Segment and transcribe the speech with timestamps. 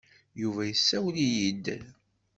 [0.41, 1.65] Yuba yessawel-iyi-d.